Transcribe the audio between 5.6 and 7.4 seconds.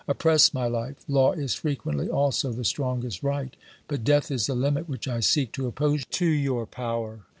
oppose to your power.